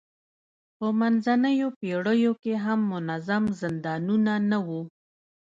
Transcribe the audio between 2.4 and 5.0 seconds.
کې هم منظم زندانونه نه وو.